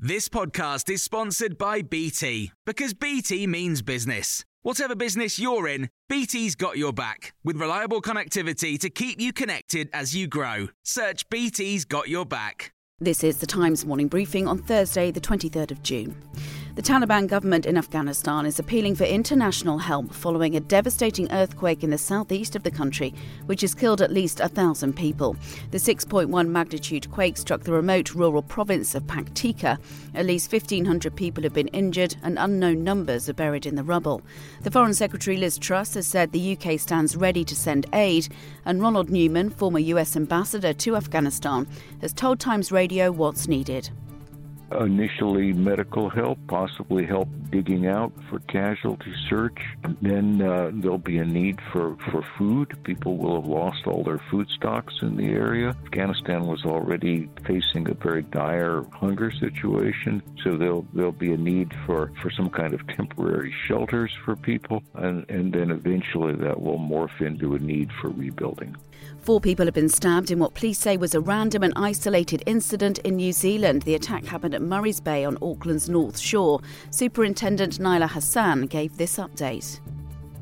[0.00, 4.44] This podcast is sponsored by BT because BT means business.
[4.62, 9.90] Whatever business you're in, BT's got your back with reliable connectivity to keep you connected
[9.92, 10.68] as you grow.
[10.84, 12.72] Search BT's got your back.
[13.00, 16.14] This is the Times morning briefing on Thursday, the 23rd of June.
[16.78, 21.90] The Taliban government in Afghanistan is appealing for international help following a devastating earthquake in
[21.90, 23.12] the southeast of the country,
[23.46, 25.34] which has killed at least a thousand people.
[25.72, 29.80] The 6.1 magnitude quake struck the remote rural province of Paktika.
[30.14, 34.22] At least 1,500 people have been injured and unknown numbers are buried in the rubble.
[34.62, 38.28] The Foreign Secretary Liz Truss has said the UK stands ready to send aid,
[38.64, 41.66] and Ronald Neumann, former US ambassador to Afghanistan,
[42.02, 43.90] has told Times Radio what's needed
[44.80, 49.58] initially medical help, possibly help digging out for casualty search.
[50.02, 52.76] Then uh, there'll be a need for, for food.
[52.84, 55.70] People will have lost all their food stocks in the area.
[55.84, 61.72] Afghanistan was already facing a very dire hunger situation, so there'll there'll be a need
[61.86, 66.78] for, for some kind of temporary shelters for people, and, and then eventually that will
[66.78, 68.76] morph into a need for rebuilding.
[69.20, 72.98] Four people have been stabbed in what police say was a random and isolated incident
[73.00, 73.82] in New Zealand.
[73.82, 76.60] The attack happened at Murray's Bay on Auckland's North Shore.
[76.90, 79.78] Superintendent Naila Hassan gave this update.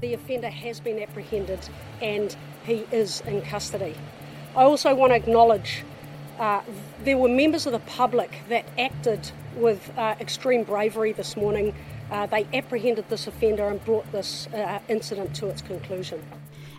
[0.00, 1.66] The offender has been apprehended
[2.02, 3.94] and he is in custody.
[4.54, 5.82] I also want to acknowledge
[6.38, 6.60] uh,
[7.04, 11.74] there were members of the public that acted with uh, extreme bravery this morning.
[12.10, 16.22] Uh, they apprehended this offender and brought this uh, incident to its conclusion.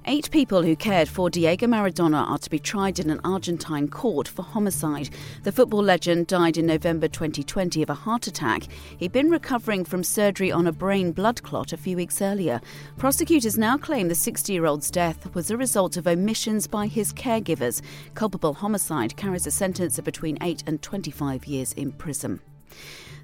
[0.06, 4.28] Eight people who cared for Diego Maradona are to be tried in an Argentine court
[4.28, 5.10] for homicide.
[5.44, 8.64] The football legend died in November 2020 of a heart attack.
[8.98, 12.60] He'd been recovering from surgery on a brain blood clot a few weeks earlier.
[12.98, 17.14] Prosecutors now claim the 60 year old's death was a result of omissions by his
[17.14, 17.82] caregivers.
[18.14, 22.42] Culpable homicide carries a sentence of between 8 and 25 years in prison.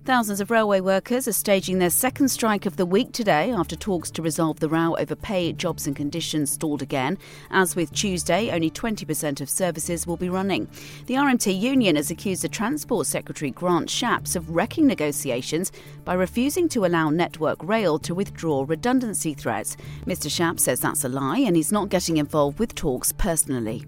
[0.05, 4.09] Thousands of railway workers are staging their second strike of the week today after talks
[4.11, 7.17] to resolve the row over pay, jobs and conditions stalled again.
[7.51, 10.67] As with Tuesday, only 20% of services will be running.
[11.05, 15.71] The RMT union has accused the Transport Secretary Grant Shapps of wrecking negotiations
[16.05, 19.77] by refusing to allow Network Rail to withdraw redundancy threats.
[20.05, 23.85] Mr Shapps says that's a lie and he's not getting involved with talks personally.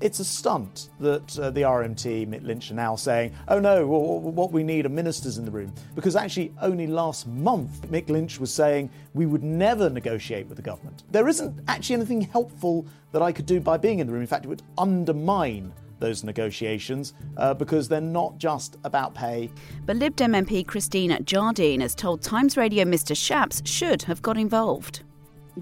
[0.00, 4.52] It's a stunt that uh, the RMT, Mick Lynch, are now saying, oh no, what
[4.52, 5.72] we need are ministers in the room.
[5.94, 10.62] Because actually, only last month, Mick Lynch was saying we would never negotiate with the
[10.62, 11.04] government.
[11.10, 14.22] There isn't actually anything helpful that I could do by being in the room.
[14.22, 19.50] In fact, it would undermine those negotiations uh, because they're not just about pay.
[19.86, 24.36] But Lib Dem MP Christine Jardine has told Times Radio Mr Shapps should have got
[24.36, 25.02] involved.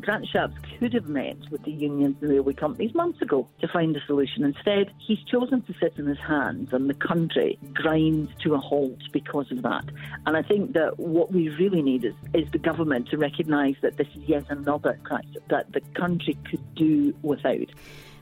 [0.00, 3.96] Grant Shapps could have met with the unions and railway companies months ago to find
[3.96, 4.44] a solution.
[4.44, 8.98] Instead, he's chosen to sit in his hands and the country grinds to a halt
[9.12, 9.84] because of that.
[10.26, 13.96] And I think that what we really need is, is the government to recognise that
[13.96, 17.68] this is yet another crisis that the country could do without.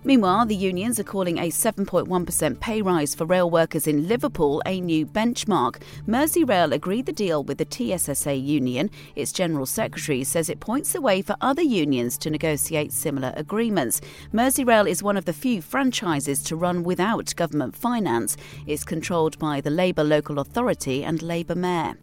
[0.04, 4.80] Meanwhile, the unions are calling a 7.1% pay rise for rail workers in Liverpool a
[4.80, 5.80] new benchmark.
[6.08, 8.90] Merseyrail agreed the deal with the TSSA union.
[9.14, 14.00] Its general secretary says it points the way for other unions to negotiate similar agreements.
[14.32, 18.36] Merseyrail is one of the few franchises to run without government finance.
[18.66, 21.94] It's controlled by the Labour local authority and Labour mayor.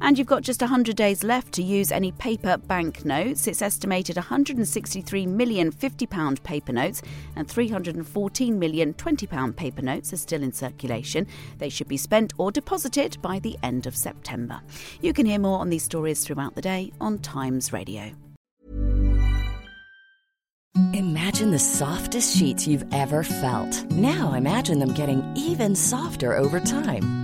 [0.00, 3.46] And you've got just 100 days left to use any paper banknotes.
[3.46, 7.00] It's estimated 163 million £50 paper notes
[7.36, 11.26] and and 314 million £20 paper notes are still in circulation.
[11.58, 14.62] They should be spent or deposited by the end of September.
[15.02, 18.12] You can hear more on these stories throughout the day on Times Radio.
[20.94, 23.84] Imagine the softest sheets you've ever felt.
[23.90, 27.23] Now imagine them getting even softer over time.